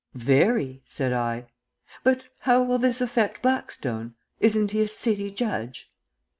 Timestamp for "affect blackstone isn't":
3.01-4.71